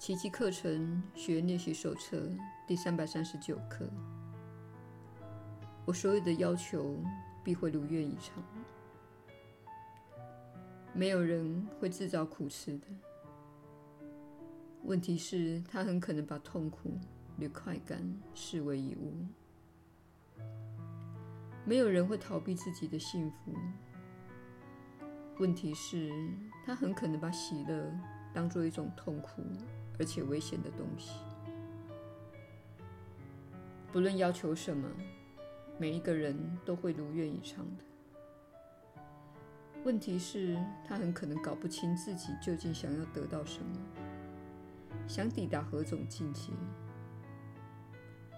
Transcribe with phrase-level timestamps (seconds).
[0.00, 2.26] 奇迹课程学练习手册
[2.66, 3.86] 第三百三十九课。
[5.84, 6.96] 我所有的要求
[7.44, 8.42] 必会如愿以偿。
[10.94, 12.86] 没有人会自找苦吃的。
[14.84, 16.98] 问题是，他很可能把痛苦
[17.38, 19.12] 与快感视为一物。
[21.66, 23.54] 没有人会逃避自己的幸福。
[25.38, 26.10] 问题是，
[26.64, 27.92] 他很可能把喜乐
[28.32, 29.42] 当作一种痛苦
[30.00, 31.12] 而且危险的东西。
[33.92, 34.88] 不论要求什么，
[35.78, 37.84] 每一个人都会如愿以偿的。
[39.84, 43.76] 问题是，他很可能搞不清自己究竟想要得到什么，
[45.06, 46.50] 想抵达何种境界。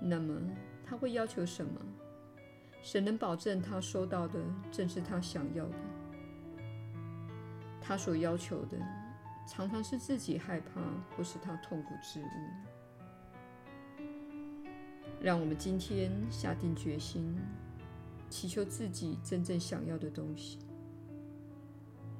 [0.00, 0.40] 那么，
[0.84, 1.80] 他会要求什么？
[2.82, 4.40] 谁能保证他收到的
[4.72, 5.74] 正是他想要的？
[7.80, 8.78] 他所要求的，
[9.50, 10.80] 常常是自己害怕
[11.16, 14.04] 或是他痛苦之物。
[15.20, 17.36] 让我们今天下定决心，
[18.30, 20.60] 祈求自己真正想要的东西。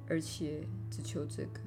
[0.09, 1.61] 而且只求这个，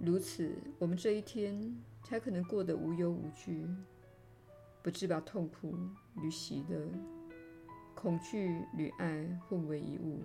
[0.00, 1.72] 如此，我们这一天
[2.02, 3.64] 才可能过得无忧无惧，
[4.82, 5.78] 不致把痛苦
[6.20, 6.90] 与喜乐、
[7.94, 10.24] 恐惧与爱混为一物。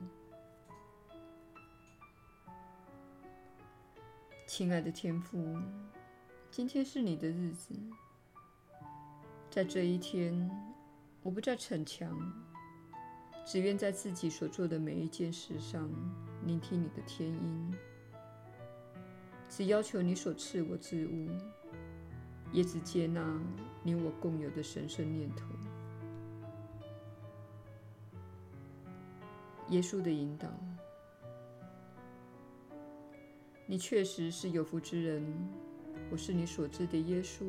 [4.54, 5.58] 亲爱的天父，
[6.52, 7.74] 今天是你的日子，
[9.50, 10.52] 在这一天，
[11.24, 12.20] 我不再逞强。
[13.46, 15.90] 只愿在自己所做的每一件事上
[16.46, 17.74] 聆听你的天音，
[19.48, 21.30] 只要求你所赐我之物，
[22.52, 23.26] 也只接纳
[23.84, 25.46] 你我共有的神圣念头。
[29.70, 30.50] 耶稣的引导，
[33.72, 35.24] 你确实是有福之人，
[36.10, 37.46] 我是你所知的耶稣。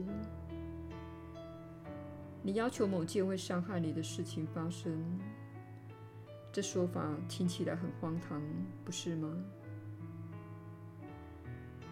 [2.45, 5.05] 你要求某件会伤害你的事情发生。
[6.53, 8.41] 这说法听起来很荒唐，
[8.85, 9.37] 不是吗？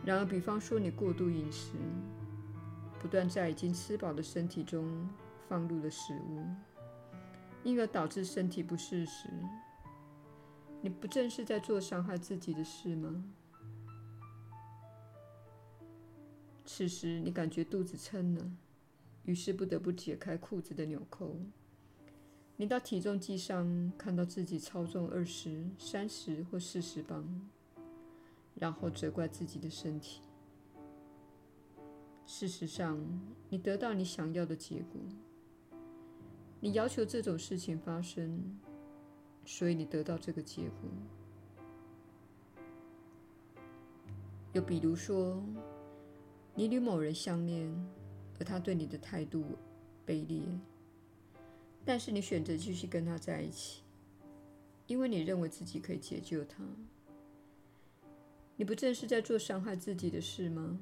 [0.05, 1.73] 然而，比方说你过度饮食，
[3.01, 5.09] 不断在已经吃饱的身体中
[5.49, 6.47] 放入了食物，
[7.65, 9.29] 因而导致身体不适时，
[10.81, 13.25] 你不正是在做伤害自己的事吗？
[16.73, 18.49] 此时你感觉肚子撑了，
[19.25, 21.35] 于是不得不解开裤子的纽扣。
[22.57, 27.27] 你到体重计上看到自己超重二十、三十或四十磅，
[28.55, 30.21] 然后责怪自己的身体。
[32.25, 32.97] 事实上，
[33.49, 35.03] 你得到你想要的结果。
[36.61, 38.61] 你要求这种事情发生，
[39.45, 40.89] 所以你得到这个结果。
[44.53, 45.43] 又比如说，
[46.55, 47.73] 你与某人相恋，
[48.39, 49.57] 而他对你的态度
[50.07, 50.43] 卑劣。
[51.85, 53.83] 但是你选择继续跟他在一起，
[54.87, 56.63] 因为你认为自己可以解救他。
[58.57, 60.79] 你不正是在做伤害自己的事吗？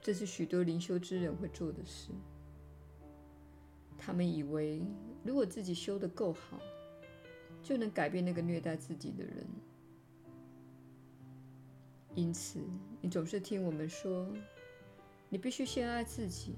[0.00, 2.10] 这是许多灵修之人会做的事。
[3.98, 4.82] 他们以为，
[5.24, 6.60] 如果自己修得够好，
[7.62, 9.46] 就能改变那个虐待自己的人。
[12.14, 12.60] 因此，
[13.00, 14.26] 你总是听我们说，
[15.28, 16.56] 你必须先爱自己。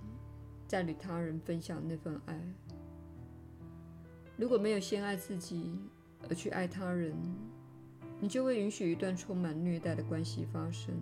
[0.69, 2.37] 再与他人分享那份爱。
[4.37, 5.79] 如果没有先爱自己
[6.29, 7.15] 而去爱他人，
[8.19, 10.93] 你就会允许一段充满虐待的关系发生。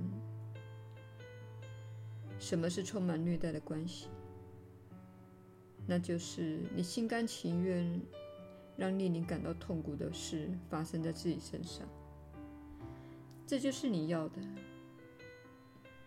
[2.39, 4.09] 什么是充满虐待的关系？
[5.87, 8.01] 那就是你心甘情愿
[8.77, 11.89] 让令你感到痛苦的事发生在自己身上。
[13.47, 14.41] 这就是你要的，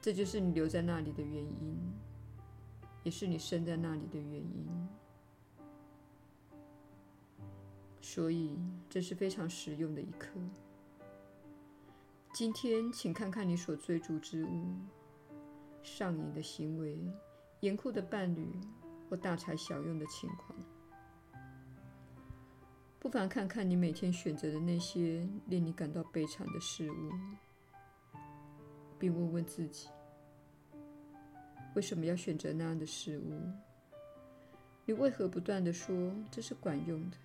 [0.02, 1.78] 这就是你留在那里的原因。
[3.04, 4.68] 也是你生在那里的原因，
[8.02, 8.60] 所以
[8.90, 10.28] 这是非常实用的一课。
[12.34, 14.76] 今天，请看看你所追逐之物、
[15.84, 17.00] 上瘾的行为、
[17.62, 18.46] 严酷的伴侣
[19.10, 20.60] 或大材小用的情况。
[23.00, 27.12] 不妨看看你每天选择的那些令你感到悲惨的事物，
[28.98, 29.88] 并问问自己。
[31.76, 33.40] 为什么要选择那样的事物？
[34.84, 37.18] 你为何不断地说这是管用的，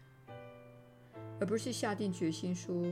[1.40, 2.84] 而不是下定决心说，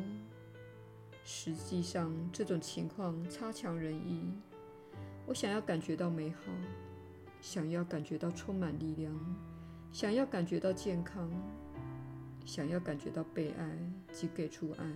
[1.22, 4.24] 实际上这种情况差强人意。
[5.26, 6.50] 我想要感觉到美好，
[7.42, 9.14] 想要感觉到充满力量，
[9.92, 11.30] 想要感觉到健康，
[12.44, 13.78] 想要感觉到被爱
[14.12, 14.92] 及给出爱，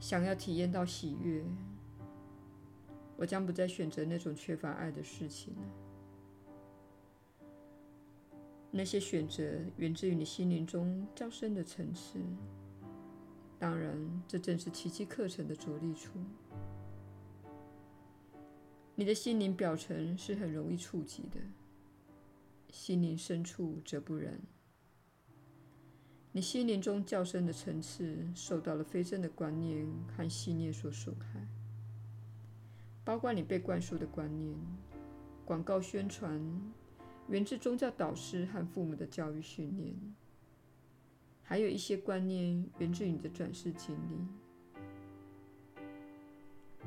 [0.00, 1.42] 想要体验到喜悦。
[3.16, 5.62] 我将不再选择那种缺乏爱的事情了。
[8.70, 9.42] 那些选择
[9.76, 12.20] 源自于你心灵中较深的层次。
[13.58, 16.10] 当然，这正是奇迹课程的着力处。
[18.94, 21.40] 你的心灵表层是很容易触及的，
[22.70, 24.40] 心灵深处则不然。
[26.38, 29.84] 你心灵中较深的层次受到了非正的观念
[30.16, 31.44] 和信念所损害，
[33.04, 34.54] 包括你被灌输的观念、
[35.44, 36.40] 广告宣传、
[37.26, 39.96] 源自宗教导师和父母的教育训练。
[41.42, 45.74] 还有一些观念源自你的转世经历，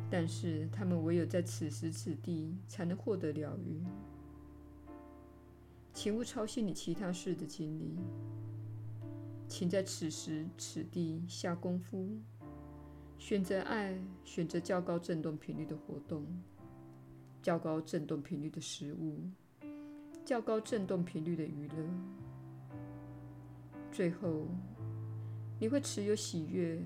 [0.09, 3.83] 但是他们唯有在此时此地才能获得疗愈。
[5.93, 7.97] 请勿操心你其他事的经历，
[9.51, 12.07] 请在此时此地下功夫，
[13.17, 16.25] 选择爱，选择较高振动频率的活动，
[17.41, 19.19] 较高振动频率的食物，
[20.23, 21.75] 较高振动频率的娱乐。
[23.91, 24.47] 最后，
[25.59, 26.81] 你会持有喜悦、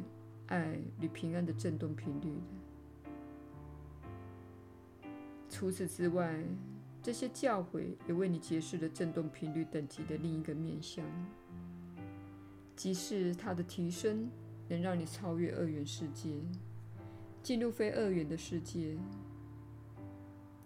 [0.47, 2.31] 爱与平安的振动频率
[5.03, 5.07] 的。
[5.51, 6.44] 除此之外，
[7.03, 11.06] 这些教诲也为你揭示了振动频率等级的另一个面向，
[12.75, 14.30] 即是它的提升
[14.68, 16.33] 能让你超越二元世界，
[17.42, 18.98] 进入非二元的世界。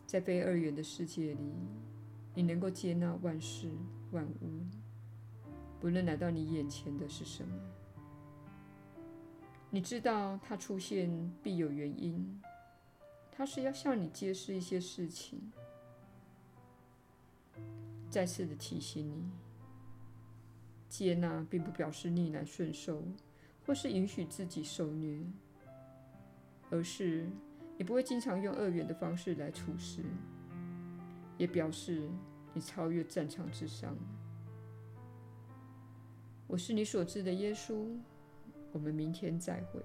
[0.05, 1.53] 在非二元的世界里，
[2.33, 3.69] 你能够接纳万事
[4.11, 4.65] 万物。
[5.79, 7.55] 不论来到你眼前的是什么，
[9.69, 12.41] 你知道它出现必有原因，
[13.31, 15.51] 它是要向你揭示一些事情。
[18.09, 19.29] 再次的提醒你，
[20.89, 23.03] 接纳并不表示逆来顺受，
[23.65, 25.23] 或是允许自己受虐，
[26.71, 27.29] 而是
[27.77, 30.01] 你不会经常用二元的方式来处事，
[31.37, 32.09] 也表示
[32.53, 33.95] 你超越战场之上。
[36.47, 37.95] 我是你所知的耶稣，
[38.71, 39.79] 我们明天再会。